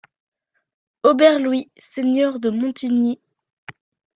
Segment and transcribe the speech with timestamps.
[1.03, 3.19] Aubert Louis, seigneur de Montigny.